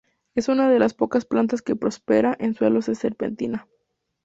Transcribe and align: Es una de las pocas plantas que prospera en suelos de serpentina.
Es 0.33 0.47
una 0.49 0.67
de 0.67 0.79
las 0.79 0.95
pocas 0.95 1.25
plantas 1.25 1.61
que 1.61 1.75
prospera 1.75 2.35
en 2.39 2.55
suelos 2.55 2.87
de 2.87 2.95
serpentina. 2.95 3.67